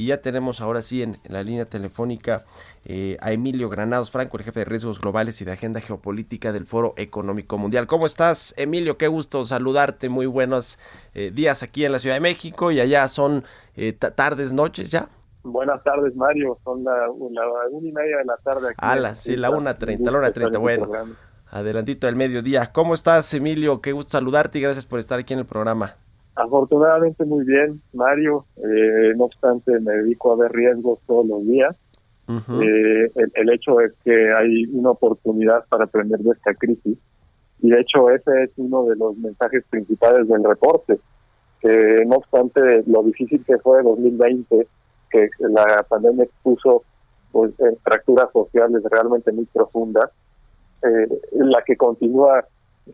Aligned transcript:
Y 0.00 0.06
ya 0.06 0.22
tenemos 0.22 0.62
ahora 0.62 0.80
sí 0.80 1.02
en, 1.02 1.18
en 1.24 1.34
la 1.34 1.42
línea 1.42 1.66
telefónica 1.66 2.46
eh, 2.86 3.18
a 3.20 3.32
Emilio 3.32 3.68
Granados 3.68 4.10
Franco, 4.10 4.38
el 4.38 4.44
jefe 4.44 4.60
de 4.60 4.64
riesgos 4.64 4.98
globales 4.98 5.42
y 5.42 5.44
de 5.44 5.52
agenda 5.52 5.82
geopolítica 5.82 6.52
del 6.52 6.64
Foro 6.64 6.94
Económico 6.96 7.58
Mundial. 7.58 7.86
¿Cómo 7.86 8.06
estás, 8.06 8.54
Emilio? 8.56 8.96
Qué 8.96 9.08
gusto 9.08 9.44
saludarte. 9.44 10.08
Muy 10.08 10.24
buenos 10.24 10.78
eh, 11.12 11.30
días 11.34 11.62
aquí 11.62 11.84
en 11.84 11.92
la 11.92 11.98
Ciudad 11.98 12.16
de 12.16 12.20
México 12.22 12.72
y 12.72 12.80
allá 12.80 13.06
son 13.08 13.44
eh, 13.76 13.92
ta- 13.92 14.14
tardes, 14.14 14.54
noches 14.54 14.90
ya. 14.90 15.10
Buenas 15.42 15.84
tardes, 15.84 16.16
Mario. 16.16 16.56
Son 16.64 16.82
la, 16.82 16.92
la 16.92 17.68
una 17.70 17.88
y 17.88 17.92
media 17.92 18.16
de 18.16 18.24
la 18.24 18.38
tarde 18.38 18.68
aquí. 18.68 18.78
A 18.78 18.96
la, 18.96 19.16
sí, 19.16 19.36
la 19.36 19.50
una 19.50 19.76
treinta, 19.76 20.10
la 20.10 20.16
una 20.16 20.32
treinta, 20.32 20.56
bueno. 20.56 20.84
Programa. 20.84 21.14
Adelantito 21.50 22.06
del 22.06 22.16
mediodía. 22.16 22.72
¿Cómo 22.72 22.94
estás, 22.94 23.34
Emilio? 23.34 23.82
Qué 23.82 23.92
gusto 23.92 24.12
saludarte 24.12 24.60
y 24.60 24.62
gracias 24.62 24.86
por 24.86 24.98
estar 24.98 25.18
aquí 25.18 25.34
en 25.34 25.40
el 25.40 25.46
programa. 25.46 25.96
Afortunadamente 26.40 27.24
muy 27.24 27.44
bien, 27.44 27.82
Mario. 27.92 28.46
Eh, 28.56 29.12
no 29.16 29.24
obstante, 29.24 29.78
me 29.80 29.92
dedico 29.92 30.32
a 30.32 30.36
ver 30.36 30.52
riesgos 30.52 30.98
todos 31.06 31.26
los 31.26 31.46
días. 31.46 31.76
Eh, 32.28 33.10
el, 33.16 33.32
el 33.34 33.50
hecho 33.52 33.80
es 33.80 33.92
que 34.04 34.32
hay 34.32 34.64
una 34.72 34.90
oportunidad 34.90 35.64
para 35.68 35.84
aprender 35.84 36.20
de 36.20 36.30
esta 36.30 36.54
crisis. 36.54 36.96
Y 37.60 37.70
de 37.70 37.80
hecho 37.80 38.08
ese 38.08 38.44
es 38.44 38.50
uno 38.56 38.84
de 38.84 38.96
los 38.96 39.16
mensajes 39.16 39.64
principales 39.68 40.28
del 40.28 40.44
reporte. 40.44 40.98
Que 41.60 42.04
no 42.06 42.16
obstante 42.16 42.84
lo 42.86 43.02
difícil 43.02 43.44
que 43.44 43.58
fue 43.58 43.82
2020, 43.82 44.66
que 45.10 45.28
la 45.40 45.84
pandemia 45.88 46.24
expuso 46.24 46.84
pues, 47.32 47.52
eh, 47.60 47.76
fracturas 47.82 48.28
sociales 48.32 48.82
realmente 48.90 49.30
muy 49.32 49.44
profundas, 49.46 50.10
eh, 50.82 51.06
la 51.32 51.62
que 51.66 51.76
continúa 51.76 52.46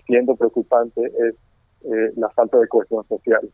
siendo 0.06 0.34
preocupante 0.34 1.00
es 1.04 1.34
eh, 1.82 2.12
la 2.16 2.30
falta 2.30 2.58
de 2.58 2.68
cohesión 2.68 3.06
social. 3.08 3.50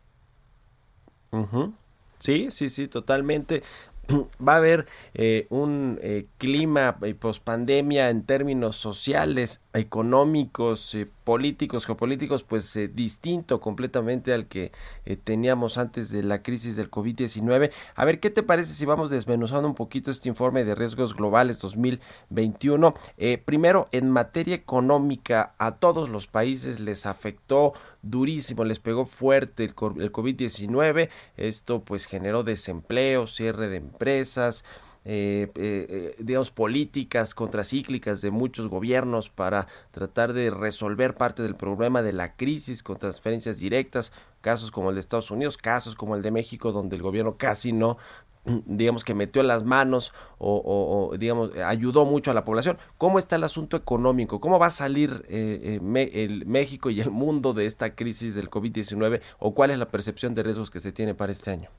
Sí, 2.19 2.49
sí, 2.51 2.69
sí, 2.71 2.89
totalmente. 2.89 3.63
Va 4.47 4.55
a 4.55 4.57
haber 4.57 4.87
eh, 5.15 5.47
un 5.51 5.99
eh, 6.03 6.27
clima 6.39 6.99
eh, 7.03 7.15
pospandemia 7.15 8.11
en 8.11 8.25
términos 8.25 8.77
sociales, 8.77 9.61
económicos, 9.73 10.95
eh, 10.95 11.09
políticos, 11.25 11.87
geopolíticos, 11.87 12.43
pues 12.43 12.75
eh, 12.77 12.89
distinto 12.89 13.61
completamente 13.61 14.33
al 14.33 14.47
que 14.47 14.73
eh, 15.05 15.17
teníamos 15.17 15.79
antes 15.79 16.11
de 16.11 16.23
la 16.23 16.43
crisis 16.43 16.77
del 16.77 16.91
COVID-19. 16.91 17.71
A 17.95 18.05
ver, 18.05 18.21
¿qué 18.21 18.31
te 18.31 18.43
parece 18.43 18.75
si 18.75 18.85
vamos 18.85 19.11
desmenuzando 19.11 19.69
un 19.69 19.75
poquito 19.75 20.11
este 20.11 20.29
informe 20.29 20.65
de 20.65 20.75
riesgos 20.75 21.15
globales 21.15 21.61
2021? 21.61 22.95
Eh, 23.17 23.39
primero, 23.39 23.89
en 23.93 24.11
materia 24.11 24.55
económica, 24.55 25.55
a 25.59 25.77
todos 25.77 26.09
los 26.09 26.27
países 26.27 26.81
les 26.81 27.07
afectó 27.07 27.73
durísimo, 28.03 28.65
les 28.65 28.81
pegó 28.81 29.07
fuerte 29.07 29.65
el 29.65 29.75
COVID-19. 29.75 31.09
Esto 31.37 31.81
pues 31.81 32.07
generó 32.07 32.43
desempleo, 32.43 33.27
cierre 33.27 33.69
de 33.69 33.77
empresas, 33.77 34.65
eh, 35.05 35.51
eh, 35.57 35.87
eh, 35.89 36.17
digamos, 36.19 36.51
políticas 36.51 37.35
contracíclicas 37.35 38.21
de 38.21 38.31
muchos 38.31 38.69
gobiernos 38.69 39.29
para 39.29 39.67
tratar 39.91 40.33
de 40.33 40.51
resolver 40.51 41.15
parte 41.15 41.43
del 41.43 41.55
problema 41.55 42.03
de 42.03 42.13
la 42.13 42.37
crisis 42.37 42.83
con 42.83 42.99
transferencias 42.99 43.59
directas, 43.59 44.13
casos 44.41 44.71
como 44.71 44.91
el 44.91 44.97
de 44.97 45.01
Estados 45.01 45.31
Unidos, 45.31 45.57
casos 45.57 45.95
como 45.95 46.17
el 46.17 46.23
de 46.23 46.31
México, 46.31 46.73
donde 46.73 46.97
el 46.97 47.03
gobierno 47.03 47.37
casi 47.37 47.73
no 47.73 47.99
digamos 48.45 49.05
que 49.05 49.15
metió 49.15 49.43
las 49.43 49.65
manos 49.65 50.13
o, 50.39 51.15
digamos 51.19 51.57
ayudó 51.59 52.05
mucho 52.05 52.31
a 52.31 52.35
la 52.35 52.45
población. 52.45 52.79
¿Cómo 52.99 53.19
está 53.19 53.37
el 53.37 53.45
asunto 53.45 53.77
económico? 53.77 54.41
¿Cómo 54.41 54.59
va 54.59 54.67
a 54.67 54.71
salir 54.71 55.25
eh, 55.29 55.81
eh, 55.85 56.11
el 56.15 56.47
México 56.47 56.91
y 56.91 57.01
el 57.01 57.11
mundo 57.11 57.53
de 57.53 57.67
esta 57.67 57.95
crisis 57.95 58.35
del 58.35 58.51
COVID-19 58.51 59.21
o 59.39 59.55
cuál 59.55 59.71
es 59.71 59.79
la 59.79 59.91
percepción 59.91 60.35
de 60.35 60.43
riesgos 60.43 60.71
que 60.71 60.81
se 60.81 60.93
tiene 60.93 61.15
para 61.15 61.33
este 61.33 61.51
año? 61.51 61.71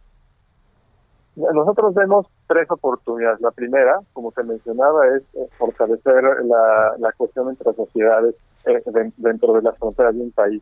Nosotros 1.35 1.93
vemos 1.95 2.27
tres 2.47 2.69
oportunidades. 2.69 3.41
La 3.41 3.51
primera, 3.51 3.99
como 4.13 4.31
te 4.31 4.43
mencionaba, 4.43 5.07
es 5.15 5.23
eh, 5.33 5.47
fortalecer 5.57 6.23
la, 6.45 6.93
la 6.99 7.11
cuestión 7.13 7.49
entre 7.49 7.73
sociedades 7.73 8.35
eh, 8.65 8.81
den- 8.85 9.13
dentro 9.17 9.53
de 9.53 9.63
las 9.63 9.77
fronteras 9.77 10.13
de 10.15 10.21
un 10.21 10.31
país. 10.31 10.61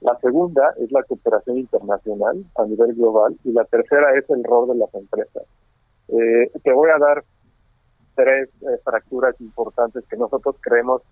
La 0.00 0.16
segunda 0.20 0.72
es 0.78 0.90
la 0.92 1.02
cooperación 1.02 1.58
internacional 1.58 2.44
a 2.56 2.64
nivel 2.64 2.94
global 2.94 3.36
y 3.44 3.52
la 3.52 3.64
tercera 3.64 4.16
es 4.16 4.28
el 4.30 4.42
rol 4.44 4.68
de 4.68 4.74
las 4.76 4.94
empresas. 4.94 5.44
Eh, 6.08 6.50
te 6.62 6.72
voy 6.72 6.90
a 6.90 6.98
dar 6.98 7.22
tres 8.14 8.48
eh, 8.62 8.78
fracturas 8.84 9.38
importantes 9.40 10.04
que 10.08 10.16
nosotros 10.16 10.56
creemos 10.60 11.02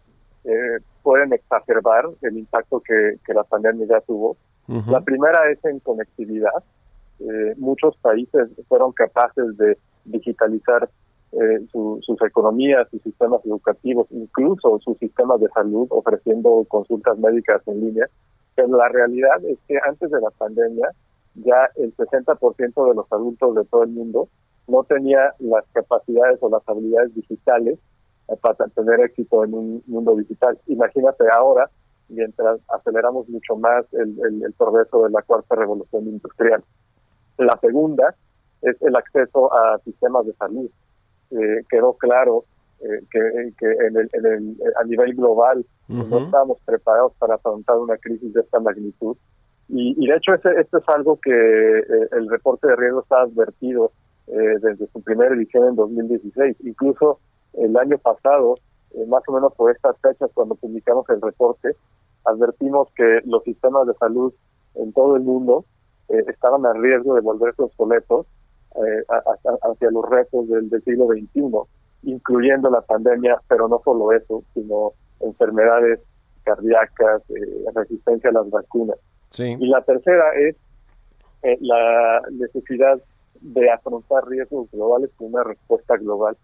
pueden 1.02 1.32
exacerbar 1.32 2.04
el 2.20 2.36
impacto 2.36 2.80
que, 2.80 3.16
que 3.24 3.32
la 3.32 3.44
pandemia 3.44 3.86
ya 3.86 4.00
tuvo. 4.02 4.36
La 4.90 5.00
primera 5.00 5.50
es 5.50 5.64
en 5.64 5.78
conectividad. 5.80 6.62
Eh, 7.24 7.54
muchos 7.56 7.96
países 7.98 8.48
fueron 8.68 8.92
capaces 8.92 9.56
de 9.56 9.78
digitalizar 10.04 10.88
eh, 11.32 11.66
su- 11.72 11.98
sus 12.02 12.20
economías, 12.22 12.88
sus 12.90 13.02
sistemas 13.02 13.44
educativos, 13.44 14.06
incluso 14.10 14.78
sus 14.80 14.96
sistemas 14.98 15.40
de 15.40 15.48
salud, 15.48 15.86
ofreciendo 15.90 16.64
consultas 16.68 17.18
médicas 17.18 17.60
en 17.66 17.80
línea. 17.80 18.06
Pero 18.54 18.68
la 18.76 18.88
realidad 18.88 19.44
es 19.44 19.58
que 19.66 19.76
antes 19.84 20.10
de 20.10 20.20
la 20.20 20.30
pandemia, 20.30 20.90
ya 21.34 21.68
el 21.76 21.92
60% 21.96 22.88
de 22.88 22.94
los 22.94 23.10
adultos 23.12 23.56
de 23.56 23.64
todo 23.64 23.82
el 23.82 23.90
mundo 23.90 24.28
no 24.68 24.84
tenía 24.84 25.34
las 25.40 25.64
capacidades 25.72 26.38
o 26.40 26.48
las 26.48 26.62
habilidades 26.68 27.12
digitales 27.14 27.78
eh, 28.28 28.36
para 28.40 28.54
tener 28.68 29.00
éxito 29.00 29.42
en 29.44 29.54
un 29.54 29.82
mundo 29.86 30.14
digital. 30.16 30.56
Imagínate 30.68 31.24
ahora, 31.36 31.68
mientras 32.08 32.60
aceleramos 32.68 33.28
mucho 33.28 33.56
más 33.56 33.84
el, 33.94 34.16
el, 34.24 34.44
el 34.44 34.52
progreso 34.52 35.02
de 35.04 35.10
la 35.10 35.22
cuarta 35.22 35.56
revolución 35.56 36.06
industrial. 36.06 36.62
La 37.38 37.58
segunda 37.60 38.14
es 38.62 38.80
el 38.82 38.96
acceso 38.96 39.52
a 39.52 39.78
sistemas 39.80 40.26
de 40.26 40.32
salud. 40.34 40.70
Eh, 41.30 41.62
quedó 41.68 41.94
claro 41.94 42.44
eh, 42.80 43.00
que, 43.10 43.52
que 43.58 43.70
en 43.86 43.96
el, 43.96 44.10
en 44.12 44.26
el, 44.26 44.56
a 44.80 44.84
nivel 44.84 45.14
global 45.14 45.64
Ujú. 45.88 46.04
no 46.04 46.24
estábamos 46.24 46.58
preparados 46.64 47.12
para 47.18 47.34
afrontar 47.34 47.76
una 47.78 47.96
crisis 47.98 48.32
de 48.32 48.40
esta 48.40 48.60
magnitud. 48.60 49.16
Y, 49.68 49.94
y 50.02 50.06
de 50.06 50.16
hecho, 50.16 50.34
ese, 50.34 50.50
esto 50.60 50.78
es 50.78 50.88
algo 50.88 51.18
que 51.20 51.30
eh, 51.30 52.08
el 52.12 52.28
reporte 52.28 52.68
de 52.68 52.76
riesgos 52.76 53.10
ha 53.10 53.22
advertido 53.22 53.92
eh, 54.26 54.58
desde 54.60 54.86
su 54.88 55.02
primera 55.02 55.34
edición 55.34 55.68
en 55.68 55.76
2016. 55.76 56.56
Incluso 56.64 57.20
el 57.54 57.76
año 57.76 57.98
pasado, 57.98 58.56
eh, 58.92 59.04
más 59.06 59.22
o 59.28 59.32
menos 59.32 59.54
por 59.54 59.70
estas 59.70 59.96
fechas, 60.00 60.30
cuando 60.34 60.54
publicamos 60.54 61.08
el 61.10 61.20
reporte, 61.20 61.76
advertimos 62.24 62.88
que 62.96 63.20
los 63.24 63.42
sistemas 63.44 63.86
de 63.86 63.94
salud 63.94 64.32
en 64.74 64.92
todo 64.92 65.16
el 65.16 65.22
mundo 65.22 65.64
eh, 66.08 66.24
estaban 66.28 66.64
a 66.66 66.72
riesgo 66.74 67.14
de 67.14 67.20
volverse 67.20 67.62
obsoletos 67.62 68.26
eh, 68.76 69.04
a- 69.08 69.16
a- 69.16 69.70
hacia 69.72 69.90
los 69.90 70.08
retos 70.08 70.48
del, 70.48 70.68
del 70.68 70.82
siglo 70.82 71.06
XXI, 71.06 72.10
incluyendo 72.10 72.70
la 72.70 72.80
pandemia, 72.82 73.40
pero 73.48 73.68
no 73.68 73.80
solo 73.84 74.12
eso, 74.12 74.42
sino 74.52 74.92
enfermedades 75.20 76.00
cardíacas, 76.42 77.22
eh, 77.30 77.64
resistencia 77.74 78.30
a 78.30 78.32
las 78.34 78.50
vacunas. 78.50 78.96
Sí. 79.30 79.56
Y 79.58 79.66
la 79.68 79.80
tercera 79.82 80.24
es 80.38 80.56
eh, 81.42 81.56
la 81.60 82.20
necesidad 82.32 83.00
de 83.40 83.70
afrontar 83.70 84.26
riesgos 84.26 84.70
globales 84.72 85.10
con 85.16 85.28
una 85.34 85.44
respuesta 85.44 85.96
global. 85.96 86.36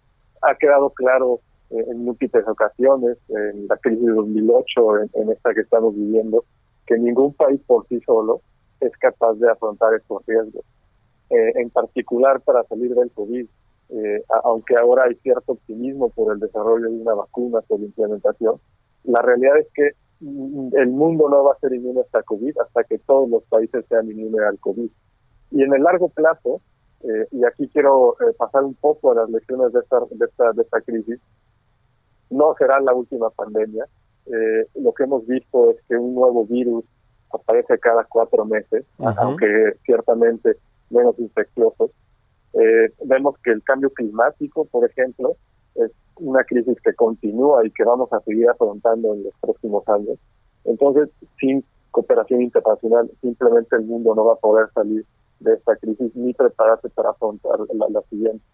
Ha 0.42 0.54
quedado 0.56 0.90
claro 0.90 1.40
eh, 1.70 1.84
en 1.88 2.04
múltiples 2.04 2.46
ocasiones, 2.46 3.18
en 3.28 3.66
la 3.68 3.76
crisis 3.78 4.04
de 4.04 4.12
2008, 4.12 4.98
en, 4.98 5.10
en 5.14 5.30
esta 5.32 5.52
que 5.54 5.60
estamos 5.60 5.94
viviendo, 5.94 6.44
que 6.86 6.96
ningún 6.98 7.32
país 7.34 7.60
por 7.66 7.86
sí 7.88 8.00
solo 8.06 8.40
es 8.80 8.96
capaz 8.98 9.34
de 9.34 9.50
afrontar 9.50 9.94
estos 9.94 10.24
riesgos. 10.26 10.64
Eh, 11.30 11.52
en 11.56 11.70
particular 11.70 12.40
para 12.40 12.64
salir 12.64 12.94
del 12.94 13.10
COVID, 13.12 13.46
eh, 13.90 14.24
aunque 14.44 14.76
ahora 14.76 15.04
hay 15.04 15.14
cierto 15.16 15.52
optimismo 15.52 16.10
por 16.10 16.32
el 16.32 16.40
desarrollo 16.40 16.88
de 16.88 16.96
una 16.96 17.14
vacuna, 17.14 17.60
por 17.62 17.80
implementación, 17.80 18.60
la 19.04 19.22
realidad 19.22 19.58
es 19.58 19.68
que 19.74 19.90
mm, 20.20 20.76
el 20.76 20.88
mundo 20.88 21.28
no 21.28 21.44
va 21.44 21.52
a 21.52 21.58
ser 21.58 21.72
inmune 21.72 22.00
hasta 22.00 22.22
COVID 22.22 22.58
hasta 22.58 22.84
que 22.84 22.98
todos 22.98 23.28
los 23.28 23.42
países 23.44 23.84
sean 23.88 24.10
inmunes 24.10 24.40
al 24.42 24.58
COVID. 24.58 24.90
Y 25.52 25.62
en 25.62 25.74
el 25.74 25.82
largo 25.82 26.08
plazo, 26.08 26.60
eh, 27.02 27.26
y 27.32 27.44
aquí 27.44 27.68
quiero 27.68 28.14
eh, 28.20 28.32
pasar 28.36 28.64
un 28.64 28.74
poco 28.74 29.12
a 29.12 29.14
las 29.14 29.30
lecciones 29.30 29.72
de 29.72 29.80
esta, 29.80 30.00
de 30.10 30.24
esta, 30.24 30.52
de 30.52 30.62
esta 30.62 30.80
crisis, 30.82 31.18
no 32.28 32.54
será 32.58 32.80
la 32.80 32.94
última 32.94 33.30
pandemia. 33.30 33.86
Eh, 34.26 34.66
lo 34.74 34.92
que 34.92 35.04
hemos 35.04 35.26
visto 35.26 35.70
es 35.70 35.78
que 35.88 35.96
un 35.96 36.14
nuevo 36.14 36.46
virus 36.46 36.84
aparece 37.32 37.78
cada 37.78 38.04
cuatro 38.04 38.44
meses, 38.44 38.84
aunque 38.98 39.74
ciertamente 39.84 40.56
menos 40.90 41.18
infecciosos. 41.18 41.90
Eh, 42.52 42.92
vemos 43.04 43.36
que 43.44 43.52
el 43.52 43.62
cambio 43.62 43.90
climático, 43.90 44.64
por 44.66 44.88
ejemplo, 44.88 45.36
es 45.76 45.92
una 46.16 46.42
crisis 46.44 46.76
que 46.82 46.94
continúa 46.94 47.64
y 47.64 47.70
que 47.70 47.84
vamos 47.84 48.12
a 48.12 48.20
seguir 48.20 48.48
afrontando 48.48 49.14
en 49.14 49.24
los 49.24 49.34
próximos 49.40 49.86
años. 49.88 50.18
Entonces, 50.64 51.08
sin 51.38 51.64
cooperación 51.90 52.42
internacional, 52.42 53.10
simplemente 53.20 53.76
el 53.76 53.82
mundo 53.82 54.14
no 54.14 54.24
va 54.24 54.34
a 54.34 54.36
poder 54.36 54.68
salir 54.74 55.04
de 55.40 55.54
esta 55.54 55.76
crisis 55.76 56.14
ni 56.14 56.34
prepararse 56.34 56.88
para 56.90 57.10
afrontar 57.10 57.58
la, 57.90 58.02
siguiente. 58.02 58.44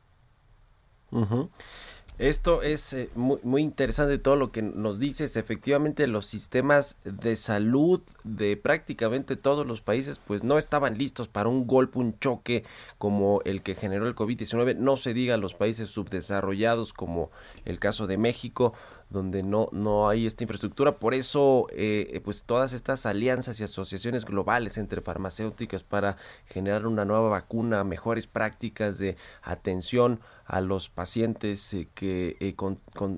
Esto 2.19 2.63
es 2.63 2.95
eh, 2.95 3.11
muy, 3.15 3.39
muy, 3.43 3.61
interesante 3.61 4.17
todo 4.17 4.37
lo 4.37 4.51
que 4.51 4.63
nos 4.63 4.99
dices. 4.99 5.37
Efectivamente, 5.37 6.07
los 6.07 6.25
sistemas 6.25 6.97
de 7.05 7.37
salud 7.37 8.01
de 8.25 8.57
prácticamente 8.57 9.37
todos 9.37 9.67
los 9.67 9.83
países 9.83 10.19
pues 10.27 10.43
no 10.43 10.57
estaban 10.57 10.97
listos 10.97 11.29
para 11.29 11.51
un 11.51 11.67
golpe, 11.67 11.99
un 11.99 12.19
choque 12.19 12.65
como 12.97 13.43
el 13.45 13.63
que 13.63 13.75
generó 13.75 14.09
el 14.09 14.15
COVID-19. 14.15 14.77
No 14.77 14.97
se 14.97 15.13
diga 15.13 15.37
los 15.37 15.53
países 15.53 15.91
subdesarrollados 15.91 16.95
como 16.95 17.31
el 17.67 17.79
caso 17.79 18.07
de 18.07 18.17
México 18.17 18.73
donde 19.11 19.43
no, 19.43 19.69
no 19.73 20.09
hay 20.09 20.27
esta 20.27 20.43
infraestructura. 20.43 20.99
Por 20.99 21.15
eso, 21.15 21.67
eh, 21.71 22.21
pues 22.25 22.45
todas 22.45 22.73
estas 22.73 23.07
alianzas 23.07 23.61
y 23.61 23.65
asociaciones 23.65 24.25
globales 24.25 24.79
entre 24.79 25.01
farmacéuticas 25.01 25.83
para 25.83 26.17
generar 26.47 26.87
una 26.87 27.05
nueva 27.05 27.29
vacuna, 27.29 27.85
mejores 27.85 28.27
prácticas 28.27 28.99
de 28.99 29.17
atención 29.43 30.21
a 30.47 30.61
los 30.61 30.89
pacientes 30.89 31.75
eh, 31.75 31.89
que 31.95 32.37
eh, 32.41 32.55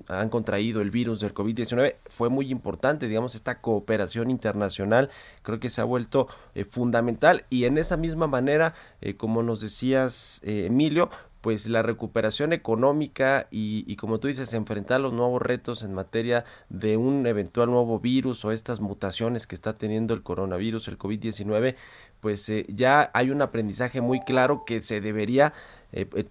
han 0.07 0.29
contraído 0.29 0.81
el 0.81 0.91
virus 0.91 1.19
del 1.19 1.33
COVID-19 1.33 1.95
fue 2.09 2.29
muy 2.29 2.51
importante, 2.51 3.07
digamos, 3.07 3.35
esta 3.35 3.61
cooperación 3.61 4.31
internacional 4.31 5.09
creo 5.43 5.59
que 5.59 5.69
se 5.69 5.81
ha 5.81 5.85
vuelto 5.85 6.27
fundamental. 6.69 7.45
Y 7.49 7.65
en 7.65 7.77
esa 7.77 7.97
misma 7.97 8.27
manera, 8.27 8.73
como 9.17 9.41
nos 9.41 9.61
decías, 9.61 10.41
Emilio, 10.43 11.09
pues 11.41 11.67
la 11.67 11.81
recuperación 11.81 12.51
económica 12.53 13.47
y, 13.49 13.95
como 13.95 14.19
tú 14.19 14.27
dices, 14.27 14.53
enfrentar 14.53 14.99
los 14.99 15.13
nuevos 15.13 15.41
retos 15.41 15.83
en 15.83 15.93
materia 15.93 16.43
de 16.69 16.97
un 16.97 17.25
eventual 17.25 17.69
nuevo 17.69 17.99
virus 17.99 18.43
o 18.43 18.51
estas 18.51 18.81
mutaciones 18.81 19.47
que 19.47 19.55
está 19.55 19.77
teniendo 19.77 20.13
el 20.13 20.21
coronavirus, 20.21 20.89
el 20.89 20.97
COVID-19, 20.97 21.75
pues 22.19 22.49
eh, 22.49 22.65
ya 22.69 23.09
hay 23.13 23.31
un 23.31 23.41
aprendizaje 23.41 24.01
muy 24.01 24.19
claro 24.21 24.65
que 24.65 24.81
se 24.81 24.99
debería 24.99 25.53
eh, 25.91 26.07
eh, 26.13 26.23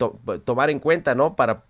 tomar 0.45 0.71
en 0.71 0.79
cuenta, 0.79 1.15
¿no? 1.15 1.35
Para 1.35 1.65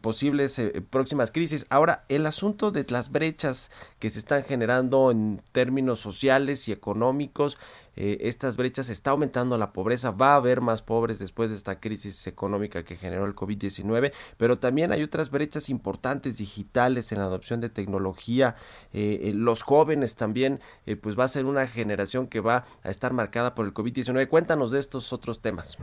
posibles 0.00 0.62
próximas 0.90 1.32
crisis. 1.32 1.66
Ahora, 1.70 2.04
el 2.08 2.24
asunto 2.26 2.70
de 2.70 2.86
las 2.88 3.10
brechas 3.10 3.72
que 3.98 4.08
se 4.08 4.20
están 4.20 4.44
generando 4.44 5.10
en 5.10 5.42
términos 5.50 5.98
sociales 5.98 6.68
y 6.68 6.72
económicos, 6.72 7.58
estas 7.96 8.54
brechas 8.56 8.90
está 8.90 9.10
aumentando 9.10 9.58
la 9.58 9.72
pobreza, 9.72 10.12
va 10.12 10.34
a 10.34 10.36
haber 10.36 10.60
más 10.60 10.82
pobres 10.82 11.18
después 11.18 11.50
de 11.50 11.56
esta 11.56 11.80
crisis 11.80 12.28
económica 12.28 12.84
que 12.84 12.94
generó 12.94 13.26
el 13.26 13.34
COVID-19, 13.34 14.12
pero 14.36 14.56
también 14.60 14.92
hay 14.92 15.02
otras 15.02 15.30
brechas 15.30 15.68
importantes 15.68 16.38
digitales 16.38 17.10
en 17.10 17.18
la 17.18 17.24
adopción 17.24 17.60
de 17.60 17.70
tecnología. 17.70 18.54
los 18.92 19.62
jóvenes 19.62 20.14
también, 20.14 20.60
pues 21.02 21.18
va 21.18 21.24
a 21.24 21.28
ser 21.28 21.44
una 21.44 21.66
generación 21.66 22.28
que 22.28 22.38
va 22.38 22.66
a 22.84 22.90
estar 22.90 23.12
marcada 23.12 23.56
por 23.56 23.66
el 23.66 23.74
COVID-19. 23.74 24.28
Cuéntanos 24.28 24.70
de 24.70 24.78
estos 24.78 25.12
otros 25.12 25.40
temas. 25.40 25.76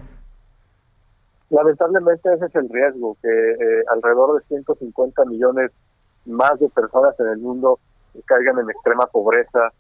Lamentablemente 1.50 2.34
ese 2.34 2.46
es 2.46 2.56
el 2.56 2.70
riesgo, 2.70 3.18
que 3.22 3.30
eh, 3.30 3.84
alrededor 3.94 4.40
de 4.40 4.48
150 4.48 5.26
millones 5.26 5.72
más 6.26 6.60
de 6.60 6.68
personas 6.70 7.18
en 7.20 7.28
el 7.28 7.38
mundo 7.38 7.80
caigan 8.26 8.60
en 8.60 8.70
extrema 8.70 9.06
pobreza. 9.08 9.72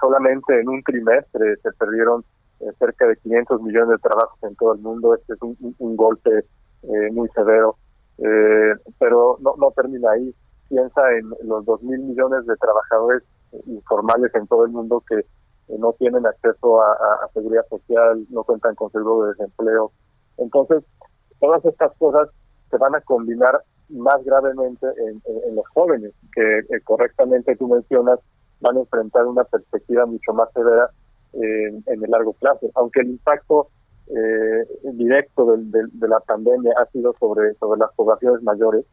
solamente 0.00 0.60
en 0.60 0.68
un 0.68 0.82
trimestre 0.82 1.56
se 1.62 1.72
perdieron 1.72 2.24
eh, 2.60 2.70
cerca 2.78 3.06
de 3.06 3.16
500 3.16 3.62
millones 3.62 3.90
de 3.90 4.08
trabajos 4.08 4.38
en 4.42 4.54
todo 4.56 4.74
el 4.74 4.80
mundo. 4.80 5.14
Este 5.14 5.34
es 5.34 5.38
un, 5.40 5.96
golpe 5.96 6.44
eh, 6.82 7.10
muy 7.12 7.28
severo. 7.30 7.76
pero 8.98 9.38
no, 9.40 9.70
termina 9.74 10.10
ahí. 10.10 10.34
Piensa 10.68 11.00
en 11.12 11.30
los 11.48 11.64
2 11.64 11.82
mil 11.82 12.00
millones 12.00 12.46
de 12.46 12.56
trabajadores 12.56 13.22
informales 13.66 14.34
en 14.34 14.46
todo 14.46 14.64
el 14.66 14.70
mundo 14.70 15.02
que 15.08 15.24
no 15.78 15.92
tienen 15.94 16.26
acceso 16.26 16.82
a, 16.82 17.28
seguridad 17.32 17.66
social, 17.68 18.26
no 18.30 18.44
cuentan 18.44 18.74
con 18.74 18.90
seguro 18.90 19.24
de 19.24 19.30
desempleo. 19.30 19.92
Entonces, 20.40 20.84
todas 21.38 21.64
estas 21.64 21.96
cosas 21.96 22.28
se 22.70 22.76
van 22.76 22.94
a 22.94 23.00
combinar 23.00 23.62
más 23.88 24.22
gravemente 24.24 24.86
en, 24.86 25.54
los 25.54 25.66
jóvenes, 25.68 26.12
que 26.34 26.58
eh, 26.58 26.80
correctamente 26.84 27.56
tú 27.56 27.68
mencionas, 27.68 28.18
van 28.60 28.76
a 28.76 28.80
enfrentar 28.80 29.26
una 29.26 29.44
perspectiva 29.44 30.06
mucho 30.06 30.32
más 30.32 30.52
severa 30.52 30.90
en 31.32 31.82
el 31.86 32.10
largo 32.10 32.32
plazo. 32.34 32.70
Aunque 32.74 33.00
el 33.00 33.10
impacto 33.10 33.68
eh, 34.12 34.66
directo 34.92 35.56
de 35.56 36.08
la 36.08 36.18
pandemia 36.20 36.72
ha 36.80 36.86
sido 36.86 37.14
sobre 37.20 37.52
las 37.78 37.94
poblaciones 37.94 38.42
mayores, 38.42 38.84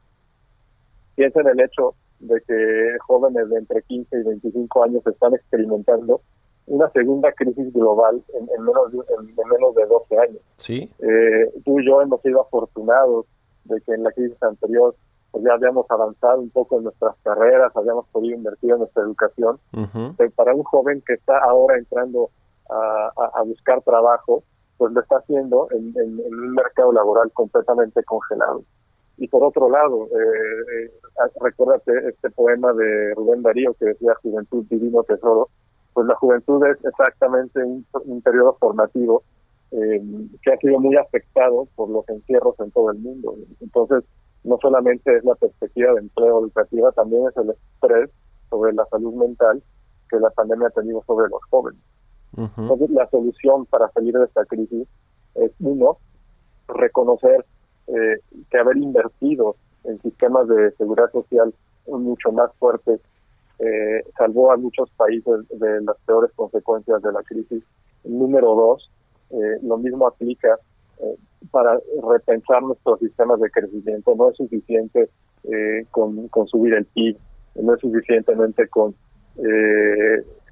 piensa 1.16 1.42
en 1.42 1.48
el 1.48 1.60
hecho 1.62 1.96
de 2.20 2.40
que 2.42 2.98
jóvenes 3.06 3.50
de 3.50 3.58
entre 3.58 3.82
15 3.82 4.16
y 4.16 4.24
25 4.24 4.84
años 4.84 5.08
están 5.08 5.34
experimentando 5.34 6.22
una 6.68 6.90
segunda 6.92 7.32
crisis 7.32 7.74
global 7.74 8.22
en, 8.34 8.64
menos, 8.64 8.92
de, 8.92 8.98
en, 8.98 9.50
menos 9.50 9.76
de 9.76 9.86
12 9.86 10.20
años. 10.20 10.42
Sí. 10.58 10.92
Eh, 11.00 11.52
tú 11.66 11.80
y 11.80 11.86
yo 11.86 12.02
hemos 12.02 12.22
sido 12.22 12.42
afortunados 12.42 13.26
de 13.64 13.82
que 13.82 13.94
en 13.94 14.04
la 14.04 14.12
crisis 14.12 14.42
anterior 14.44 14.96
pues 15.32 15.44
ya 15.44 15.54
habíamos 15.54 15.86
avanzado 15.90 16.40
un 16.40 16.50
poco 16.50 16.78
en 16.78 16.84
nuestras 16.86 17.16
carreras, 17.24 17.76
habíamos 17.76 18.08
podido 18.08 18.36
invertir 18.36 18.72
en 18.72 18.80
nuestra 18.80 19.04
educación. 19.04 19.60
Pero 20.18 20.32
para 20.32 20.54
un 20.54 20.64
joven 20.64 21.02
que 21.06 21.14
está 21.14 21.38
ahora 21.40 21.78
entrando 21.78 22.30
a, 22.70 23.44
buscar 23.46 23.82
trabajo, 23.82 24.44
pues 24.78 24.92
lo 24.94 25.02
está 25.02 25.18
haciendo 25.18 25.68
en, 25.72 25.94
un 25.96 26.54
mercado 26.54 26.92
laboral 26.92 27.32
completamente 27.34 28.04
congelado. 28.04 28.64
Y 29.18 29.28
por 29.28 29.44
otro 29.44 29.70
lado, 29.70 30.06
eh, 30.06 30.86
eh, 30.86 30.92
recuérdate 31.42 32.10
este 32.10 32.30
poema 32.30 32.72
de 32.74 33.14
Rubén 33.16 33.42
Darío 33.42 33.74
que 33.74 33.86
decía 33.86 34.14
Juventud 34.22 34.66
Divino 34.70 35.04
Tesoro, 35.04 35.50
pues 35.98 36.06
la 36.06 36.16
juventud 36.18 36.64
es 36.68 36.78
exactamente 36.86 37.60
un, 37.64 38.22
periodo 38.22 38.56
formativo 38.60 39.24
eh, 39.72 40.00
que 40.44 40.54
ha 40.54 40.58
sido 40.58 40.80
muy 40.80 40.96
afectado 40.96 41.68
por 41.74 41.90
los 41.90 42.08
encierros 42.08 42.54
en 42.60 42.70
todo 42.70 42.92
el 42.92 43.00
mundo. 43.00 43.34
Entonces, 43.62 44.04
no 44.44 44.60
solamente 44.62 45.18
es 45.18 45.24
la 45.24 45.34
perspectiva 45.34 45.94
de 45.94 46.02
empleo 46.02 46.42
educativa, 46.42 46.92
también 46.92 47.24
es 47.28 47.36
el 47.38 47.50
estrés 47.50 48.12
sobre 48.48 48.74
la 48.74 48.86
salud 48.92 49.16
mental 49.16 49.64
que 50.08 50.20
la 50.20 50.30
pandemia 50.30 50.68
ha 50.68 50.80
tenido 50.80 51.04
sobre 51.08 51.30
los 51.30 51.42
jóvenes. 51.50 51.82
Entonces, 52.38 52.92
la 52.92 53.10
solución 53.10 53.66
para 53.66 53.90
salir 53.90 54.14
de 54.14 54.26
esta 54.26 54.46
crisis 54.46 54.88
es, 55.34 55.52
uno, 55.62 55.98
reconocer 56.68 57.44
eh, 57.88 58.20
que 58.52 58.58
haber 58.60 58.78
invertido 58.78 59.56
en 59.84 60.00
sistemas 60.04 60.48
de 60.48 60.70
seguridad 60.74 61.12
social 61.12 61.52
mucho 61.88 62.32
más 62.32 62.52
fuertes 62.60 63.02
eh, 63.60 64.04
salvó 64.18 64.52
a 64.52 64.58
muchos 64.58 64.90
países 64.92 65.48
de 65.50 65.82
las 65.82 65.98
peores 66.06 66.32
consecuencias 66.36 67.02
de 67.02 67.12
la 67.12 67.24
crisis. 67.24 67.64
Número 68.04 68.56
dos, 68.56 68.92
eh, 69.32 69.60
lo 69.64 69.78
mismo 69.78 70.08
aplica 70.08 70.58
eh, 71.00 71.16
para 71.52 71.80
repensar 72.08 72.62
nuestros 72.62 73.00
sistemas 73.00 73.40
de 73.40 73.50
crecimiento. 73.50 74.16
No 74.16 74.30
es 74.30 74.38
suficiente 74.38 75.10
eh, 75.44 75.86
con, 75.92 76.28
con 76.30 76.48
subir 76.48 76.74
el 76.74 76.86
PIB, 76.86 77.18
no 77.56 77.74
es 77.74 77.82
suficientemente 77.82 78.68
con 78.68 78.96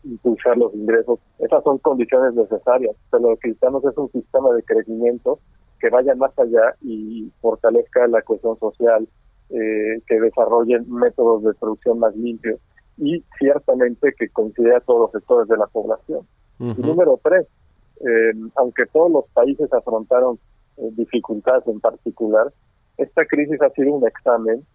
impulsar 0.04 0.56
los 0.58 0.74
ingresos. 0.76 1.20
Esas 1.40 1.64
son 1.64 1.80
condiciones 1.80 2.36
necesarias, 2.36 2.96
pero 3.10 3.32
lo 3.32 3.38
que 3.38 3.48
necesitamos 3.48 3.84
es 3.84 3.98
un 3.98 4.12
sistema 4.12 4.54
de 4.54 4.62
crecimiento 4.62 5.40
que 5.80 5.90
vaya 5.90 6.14
más 6.14 6.38
allá 6.38 6.76
y 6.82 7.32
fortalezca 7.42 8.06
la 8.08 8.22
cohesión 8.22 8.60
social, 8.60 9.08
que 9.50 10.20
desarrollen 10.22 10.86
métodos 10.88 11.44
de 11.44 11.54
producción 11.56 11.98
más 11.98 12.16
limpios 12.16 12.60
y 12.98 13.24
ciertamente 13.38 14.14
que 14.18 14.30
considera 14.30 14.80
todos 14.82 15.02
los 15.02 15.12
sectores 15.12 15.48
de 15.48 15.58
la 15.58 15.68
población. 15.68 16.26
Y 16.60 16.82
número 16.82 17.20
tres, 17.22 17.48
eh, 18.00 18.32
aunque 18.56 18.86
todos 18.86 19.12
los 19.12 19.26
países 19.34 19.72
afrontaron 19.74 20.40
eh, 20.78 20.90
dificultades 20.94 21.68
en 21.68 21.80
particular, 21.80 22.52
esta 22.98 23.26
crisis 23.26 23.62
ha 23.62 23.70
sido 23.72 23.94
un 23.94 24.08
examen 24.08 24.66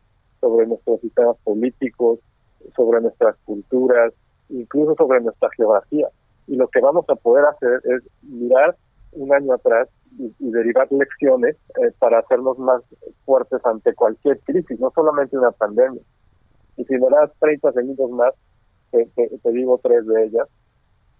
sobre 0.40 0.66
nuestros 0.66 1.00
sistemas 1.00 1.36
políticos, 1.44 2.18
sobre 2.76 3.00
nuestras 3.00 3.36
culturas, 3.44 4.12
incluso 4.50 4.94
sobre 4.96 5.20
nuestra 5.20 5.48
geografía. 5.56 6.08
Y 6.46 6.56
lo 6.56 6.68
que 6.68 6.80
vamos 6.80 7.04
a 7.08 7.14
poder 7.14 7.44
hacer 7.46 7.80
es 7.84 8.02
mirar 8.22 8.76
un 9.12 9.32
año 9.32 9.54
atrás 9.54 9.88
y, 10.18 10.32
derivar 10.50 10.90
lecciones 10.90 11.56
eh, 11.80 11.92
para 11.98 12.18
hacernos 12.18 12.58
más 12.58 12.82
fuertes 13.24 13.64
ante 13.64 13.94
cualquier 13.94 14.40
crisis, 14.40 14.78
no 14.80 14.90
solamente 14.94 15.38
una 15.38 15.52
pandemia. 15.52 16.02
Y 16.80 16.84
si 16.86 16.94
me 16.94 17.10
das 17.10 17.30
30 17.40 17.72
segundos 17.72 18.10
más, 18.10 18.32
te, 18.90 19.52
digo 19.52 19.78
tres 19.82 20.06
de 20.06 20.24
ellas. 20.24 20.48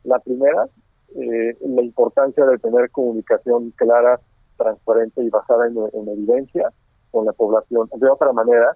La 0.05 0.19
primera, 0.19 0.67
eh, 1.15 1.55
la 1.61 1.83
importancia 1.83 2.47
de 2.47 2.57
tener 2.57 2.91
comunicación 2.91 3.71
clara, 3.73 4.19
transparente 4.57 5.23
y 5.23 5.29
basada 5.29 5.67
en, 5.67 6.09
evidencia 6.09 6.73
con 7.11 7.27
la 7.27 7.33
población. 7.33 7.91
De 7.95 8.09
otra 8.09 8.33
manera, 8.33 8.75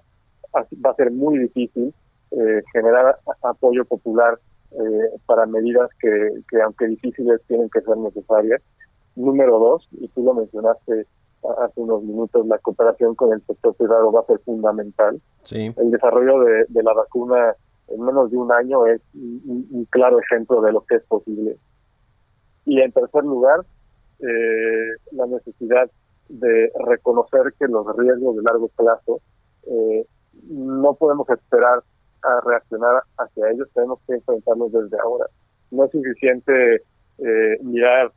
va 0.54 0.90
a 0.90 0.94
ser 0.96 1.10
muy 1.10 1.38
difícil 1.38 1.94
eh, 2.32 2.62
generar 2.74 3.18
apoyo 3.40 3.86
popular 3.86 4.38
eh, 4.72 5.18
para 5.24 5.46
medidas 5.46 5.88
que, 5.98 6.42
que, 6.50 6.60
aunque 6.60 6.86
difíciles, 6.86 7.40
tienen 7.48 7.70
que 7.70 7.80
ser 7.80 7.96
necesarias. 7.96 8.60
Número 9.16 9.58
dos, 9.58 9.88
y 9.92 10.06
tú 10.08 10.22
lo 10.22 10.34
mencionaste 10.34 11.06
hace 11.58 11.80
unos 11.80 12.02
minutos, 12.02 12.46
la 12.46 12.58
cooperación 12.58 13.14
con 13.14 13.32
el 13.32 13.42
sector 13.46 13.74
privado 13.74 14.10
va 14.12 14.20
a 14.20 14.26
ser 14.26 14.38
fundamental. 14.40 15.20
El 15.50 15.90
desarrollo 15.90 16.40
de, 16.40 16.82
la 16.82 16.92
vacuna 16.92 17.54
en 17.88 18.00
menos 18.00 18.30
de 18.30 18.36
un 18.36 18.50
año 18.52 18.86
es 18.86 19.00
un, 19.14 19.86
claro 19.90 20.18
ejemplo 20.20 20.60
de 20.62 20.72
lo 20.72 20.82
que 20.82 20.96
es 20.96 21.02
posible. 21.04 21.56
Y 22.64 22.80
en 22.80 22.92
tercer 22.92 23.24
lugar, 23.24 23.60
eh, 24.20 24.96
la 25.12 25.26
necesidad 25.26 25.90
de 26.28 26.72
reconocer 26.86 27.52
que 27.58 27.66
los 27.68 27.86
riesgos 27.96 28.36
de 28.36 28.42
largo 28.42 28.68
plazo 28.68 29.20
eh, 29.66 30.06
no 30.48 30.94
podemos 30.94 31.28
esperar 31.28 31.82
a 32.22 32.40
reaccionar 32.40 33.02
hacia 33.18 33.50
ellos, 33.50 33.68
tenemos 33.74 34.00
que 34.06 34.14
enfrentarlos 34.14 34.72
desde 34.72 34.98
ahora. 34.98 35.26
No 35.70 35.84
es 35.84 35.90
suficiente 35.90 36.82
eh, 37.18 37.58
mirar 37.62 38.12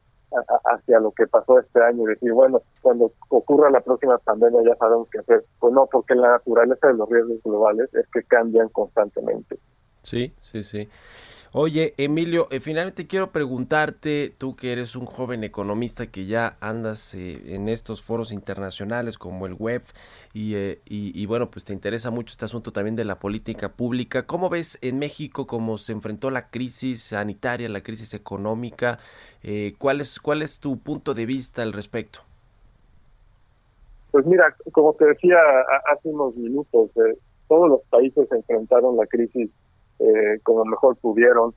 hacia 0.65 0.99
lo 0.99 1.11
que 1.11 1.27
pasó 1.27 1.59
este 1.59 1.81
año 1.81 2.03
y 2.03 2.13
decir, 2.13 2.31
bueno, 2.33 2.61
cuando 2.81 3.11
ocurra 3.29 3.69
la 3.69 3.81
próxima 3.81 4.17
pandemia 4.17 4.61
ya 4.63 4.75
sabemos 4.75 5.07
qué 5.11 5.19
hacer. 5.19 5.45
Pues 5.59 5.73
no, 5.73 5.87
porque 5.91 6.15
la 6.15 6.31
naturaleza 6.31 6.87
de 6.87 6.93
los 6.95 7.09
riesgos 7.09 7.41
globales 7.43 7.93
es 7.93 8.05
que 8.11 8.23
cambian 8.23 8.69
constantemente. 8.69 9.57
Sí, 10.01 10.33
sí, 10.39 10.63
sí. 10.63 10.89
Oye, 11.53 11.93
Emilio, 11.97 12.47
eh, 12.51 12.59
finalmente 12.59 13.07
quiero 13.07 13.31
preguntarte, 13.31 14.33
tú 14.37 14.57
que 14.57 14.73
eres 14.73 14.97
un 14.97 15.05
joven 15.05 15.45
economista 15.45 16.07
que 16.07 16.25
ya 16.25 16.57
andas 16.59 17.13
eh, 17.13 17.55
en 17.55 17.69
estos 17.69 18.03
foros 18.03 18.33
internacionales 18.33 19.17
como 19.17 19.45
el 19.45 19.53
web 19.53 19.81
eh, 20.33 20.81
y, 20.85 21.19
y, 21.19 21.25
bueno, 21.25 21.49
pues 21.49 21.63
te 21.63 21.71
interesa 21.71 22.11
mucho 22.11 22.33
este 22.33 22.43
asunto 22.43 22.73
también 22.73 22.97
de 22.97 23.05
la 23.05 23.19
política 23.19 23.69
pública. 23.69 24.27
¿Cómo 24.27 24.49
ves 24.49 24.77
en 24.81 24.99
México 24.99 25.47
cómo 25.47 25.77
se 25.77 25.93
enfrentó 25.93 26.31
la 26.31 26.49
crisis 26.49 27.01
sanitaria, 27.01 27.69
la 27.69 27.81
crisis 27.81 28.13
económica? 28.13 28.99
¿cuál, 29.77 30.01
es, 30.01 30.19
¿Cuál 30.19 30.41
es 30.41 30.59
tu 30.59 30.77
punto 30.79 31.13
de 31.13 31.25
vista 31.25 31.61
al 31.61 31.71
respecto? 31.71 32.19
Pues 34.11 34.25
mira, 34.25 34.53
como 34.73 34.93
te 34.95 35.05
decía 35.05 35.37
hace 35.93 36.09
unos 36.09 36.35
minutos, 36.35 36.91
todos 37.47 37.69
los 37.69 37.81
países 37.89 38.29
enfrentaron 38.29 38.97
la 38.97 39.05
crisis 39.05 39.49
eh, 39.99 40.39
como 40.43 40.65
mejor 40.65 40.95
pudieron. 40.97 41.53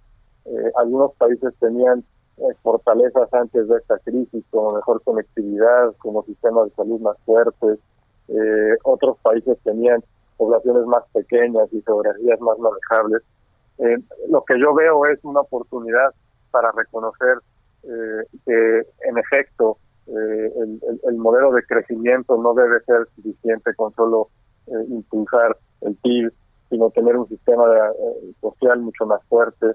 Eh, 0.47 0.73
algunos 0.77 1.15
países 1.17 1.53
tenían 1.61 2.05
eh, 2.39 2.55
fortalezas 2.63 3.33
antes 3.35 3.69
de 3.69 3.77
esta 3.77 3.99
crisis, 3.99 4.45
como 4.51 4.73
mejor 4.73 5.03
conectividad, 5.03 5.95
como 5.99 6.23
sistemas 6.25 6.71
de 6.71 6.75
salud 6.75 7.01
más 7.01 7.17
fuertes. 7.25 7.79
Eh, 8.29 8.77
otros 8.85 9.19
países 9.23 9.59
tenían 9.63 10.03
poblaciones 10.37 10.87
más 10.87 11.05
pequeñas 11.13 11.69
y 11.73 11.83
geografías 11.83 12.41
más 12.41 12.59
manejables. 12.59 13.23
lo 14.29 14.45
que 14.45 14.59
yo 14.59 14.75
veo 14.75 15.07
es 15.07 15.19
una 15.23 15.41
oportunidad 15.41 16.15
para 16.51 16.71
reconocer 16.73 17.39
que, 17.83 18.83
en 19.09 19.19
efecto, 19.19 19.79
el, 20.07 20.81
el, 21.03 21.17
modelo 21.17 21.53
de 21.53 21.63
crecimiento 21.63 22.37
no 22.37 22.53
debe 22.55 22.81
ser 22.81 23.07
suficiente 23.17 23.75
con 23.75 23.95
solo 23.95 24.29
impulsar 24.89 25.57
el 25.83 25.95
PIB, 25.97 26.33
sino 26.71 26.91
tener 26.91 27.17
un 27.17 27.29
sistema 27.29 27.65
eh, 27.67 28.33
social 28.41 28.81
mucho 28.81 29.05
más 29.05 29.21
fuerte. 29.29 29.67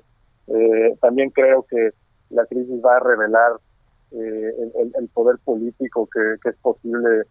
Eh, 0.48 0.98
también 1.02 1.30
creo 1.30 1.64
que 1.70 1.92
la 2.30 2.46
crisis 2.46 2.82
va 2.84 2.96
a 2.96 3.02
revelar 3.02 3.52
eh, 4.12 4.72
el, 4.98 5.10
poder 5.10 5.38
político 5.44 6.08
que, 6.12 6.50
es 6.50 6.56
posible 6.58 7.24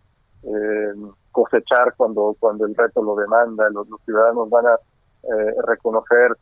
cosechar 1.32 1.94
cuando 1.96 2.36
cuando 2.38 2.66
el 2.66 2.74
reto 2.74 3.02
lo 3.02 3.16
demanda. 3.16 3.68
Los, 3.70 3.88
ciudadanos 4.04 4.50
van 4.50 4.66
a 4.66 4.76
reconocer 5.66 6.36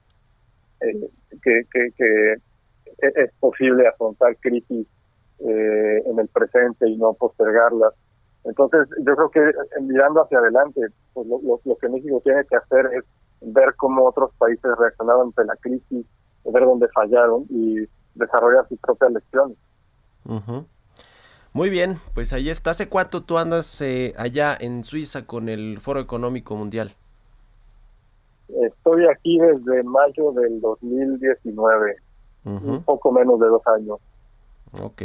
que, 0.80 1.62
que, 1.70 2.34
es 2.98 3.32
posible 3.38 3.86
afrontar 3.86 4.36
crisis 4.38 4.86
en 5.38 6.18
el 6.18 6.28
presente 6.28 6.88
y 6.88 6.96
no 6.96 7.14
postergarlas. 7.14 7.94
Entonces, 8.44 8.88
yo 9.06 9.16
creo 9.16 9.30
que 9.30 9.40
eh, 9.40 9.80
mirando 9.80 10.22
hacia 10.22 10.38
adelante, 10.38 10.80
pues 11.12 11.26
lo, 11.28 11.76
que 11.76 11.88
México 11.88 12.20
tiene 12.24 12.44
que 12.46 12.56
hacer 12.56 12.86
es 12.94 13.04
ver 13.40 13.74
cómo 13.76 14.04
otros 14.04 14.32
países 14.38 14.70
reaccionaron 14.78 15.28
ante 15.28 15.44
la 15.44 15.56
crisis, 15.56 16.06
ver 16.44 16.64
dónde 16.64 16.88
fallaron 16.88 17.46
y 17.50 17.86
desarrollar 18.14 18.68
sus 18.68 18.78
propias 18.80 19.12
lecciones. 19.12 19.56
Muy 21.52 21.70
bien, 21.70 21.98
pues 22.14 22.32
ahí 22.32 22.50
está. 22.50 22.70
¿Hace 22.70 22.88
cuánto 22.88 23.22
tú 23.22 23.38
andas 23.38 23.80
eh, 23.80 24.14
allá 24.16 24.56
en 24.58 24.84
Suiza 24.84 25.26
con 25.26 25.48
el 25.48 25.78
Foro 25.80 26.00
Económico 26.00 26.56
Mundial? 26.56 26.94
Estoy 28.48 29.06
aquí 29.06 29.38
desde 29.38 29.82
mayo 29.82 30.32
del 30.32 30.60
2019, 30.60 31.96
un 32.44 32.82
poco 32.84 33.12
menos 33.12 33.38
de 33.40 33.46
dos 33.46 33.62
años. 33.66 33.98
Ok 34.82 35.02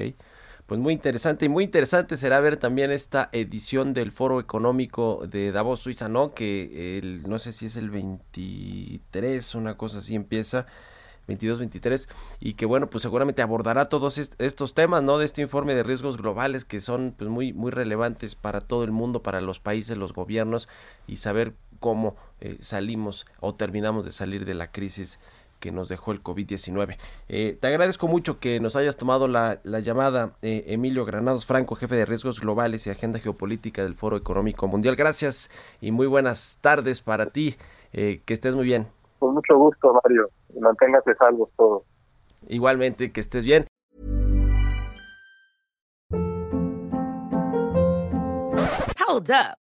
pues 0.68 0.82
muy 0.82 0.94
interesante 0.94 1.46
y 1.46 1.50
muy 1.50 1.64
interesante 1.64 2.18
será 2.18 2.42
ver 2.42 2.58
también 2.58 2.92
esta 2.92 3.30
edición 3.32 3.94
del 3.94 4.12
Foro 4.12 4.42
Económico 4.42 5.26
de 5.26 5.54
Davos, 5.54 5.80
Suiza, 5.80 6.10
¿no? 6.10 6.32
Que 6.32 6.98
el, 6.98 7.24
no 7.24 7.40
sé 7.40 7.54
si 7.54 7.68
es 7.68 7.78
el 7.78 7.90
23, 7.90 9.56
una 9.56 9.78
cosa 9.78 10.00
así 10.00 10.14
empieza. 10.14 10.68
22, 11.28 11.60
23 11.60 12.08
y 12.40 12.54
que 12.54 12.66
bueno 12.66 12.90
pues 12.90 13.02
seguramente 13.02 13.42
abordará 13.42 13.90
todos 13.90 14.18
estos 14.18 14.74
temas 14.74 15.04
no 15.04 15.18
de 15.18 15.26
este 15.26 15.42
informe 15.42 15.76
de 15.76 15.84
riesgos 15.84 16.16
globales 16.16 16.64
que 16.64 16.80
son 16.80 17.14
pues 17.18 17.30
muy 17.30 17.52
muy 17.52 17.70
relevantes 17.70 18.36
para 18.36 18.62
todo 18.62 18.86
el 18.86 18.92
mundo 18.92 19.22
para 19.22 19.42
los 19.42 19.60
países 19.60 19.98
los 19.98 20.14
gobiernos 20.14 20.70
y 21.06 21.18
saber 21.18 21.54
cómo 21.82 22.16
eh, 22.40 22.58
salimos 22.62 23.26
o 23.42 23.54
terminamos 23.54 24.06
de 24.06 24.14
salir 24.14 24.46
de 24.46 24.54
la 24.54 24.72
crisis 24.72 25.20
que 25.60 25.72
nos 25.72 25.90
dejó 25.90 26.12
el 26.12 26.24
COVID-19. 26.24 26.98
Eh, 27.30 27.58
te 27.60 27.68
agradezco 27.68 28.08
mucho 28.08 28.40
que 28.40 28.60
nos 28.60 28.76
hayas 28.76 28.98
tomado 28.98 29.28
la, 29.28 29.60
llamada, 29.64 30.34
eh, 30.42 30.66
Emilio 30.68 31.06
Granados 31.06 31.46
Franco, 31.46 31.76
jefe 31.76 31.96
de 31.96 32.06
riesgos 32.06 32.40
globales 32.40 32.88
y 32.88 32.90
agenda 32.90 33.20
geopolítica 33.20 33.84
del 33.84 33.96
Foro 33.96 34.18
Económico 34.18 34.68
Mundial. 34.68 34.96
Gracias 34.96 35.50
y 35.82 35.92
muy 35.92 36.08
buenas 36.08 36.60
tardes 36.62 37.02
para 37.02 37.28
ti. 37.28 37.56
Eh, 37.94 38.22
que 38.26 38.34
estés 38.34 38.54
muy 38.54 38.66
bien. 38.66 38.88
Con 39.20 39.34
mucho 39.34 39.58
gusto, 39.58 39.94
Mario. 40.04 40.30
Y 40.54 40.60
manténgase 40.60 41.16
salvos 41.16 41.50
todos. 41.58 41.84
Igualmente, 42.48 43.12
que 43.12 43.20
estés 43.20 43.46
bien. 43.46 43.66
Hold 49.08 49.32
up. 49.32 49.67